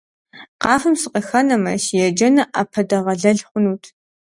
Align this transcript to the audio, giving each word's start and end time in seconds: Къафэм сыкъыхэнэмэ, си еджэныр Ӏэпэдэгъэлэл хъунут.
Къафэм 0.61 0.95
сыкъыхэнэмэ, 1.01 1.73
си 1.83 1.95
еджэныр 2.07 2.49
Ӏэпэдэгъэлэл 2.53 3.39
хъунут. 3.47 3.83